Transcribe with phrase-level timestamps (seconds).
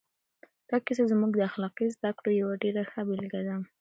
[0.69, 3.55] دا کیسه زموږ د اخلاقي زده کړو یوه ډېره ښه بېلګه ده.